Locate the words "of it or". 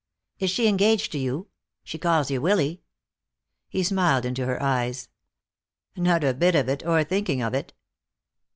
6.55-7.03